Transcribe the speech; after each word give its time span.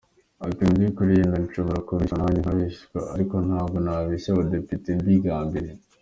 Ati 0.47 0.61
“Mu 0.67 0.73
byukuri 0.77 1.17
yenda 1.17 1.37
nshobora 1.45 1.85
kubeshywa 1.87 2.15
nanjye 2.21 2.39
nkabeshya, 2.41 2.85
ariko 3.13 3.35
ntabwo 3.47 3.77
nabeshya 3.85 4.29
abadepite 4.31 4.89
mbigambiriye. 4.99 5.71